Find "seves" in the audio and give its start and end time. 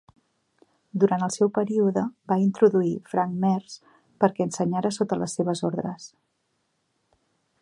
5.41-5.67